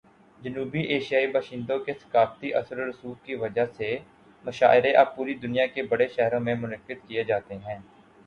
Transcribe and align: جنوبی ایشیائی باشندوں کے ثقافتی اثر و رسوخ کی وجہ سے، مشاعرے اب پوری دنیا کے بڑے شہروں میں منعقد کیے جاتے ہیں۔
جنوبی 0.39 0.81
ایشیائی 0.83 1.27
باشندوں 1.27 1.77
کے 1.79 1.93
ثقافتی 1.93 2.53
اثر 2.53 2.79
و 2.79 2.89
رسوخ 2.89 3.17
کی 3.25 3.35
وجہ 3.35 3.65
سے، 3.77 3.89
مشاعرے 4.45 4.93
اب 4.95 5.15
پوری 5.15 5.33
دنیا 5.35 5.65
کے 5.67 5.83
بڑے 5.83 6.07
شہروں 6.07 6.39
میں 6.39 6.55
منعقد 6.55 7.07
کیے 7.07 7.23
جاتے 7.23 7.57
ہیں۔ 7.57 7.77